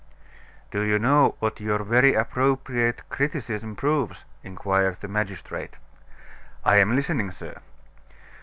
[0.71, 5.77] "Do you know what your very appropriate criticism proves?" inquired the magistrate.
[6.65, 7.61] "I am listening, sir."